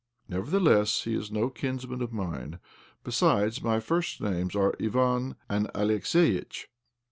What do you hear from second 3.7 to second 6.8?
first names are Ivan and Alex eitch."